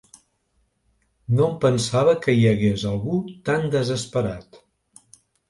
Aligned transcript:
No 1.39 1.45
em 1.47 1.53
pensava 1.65 2.15
que 2.23 2.35
hi 2.39 2.47
hagués 2.53 2.87
algú 2.93 3.19
tan 3.51 3.69
desesperat. 3.79 4.61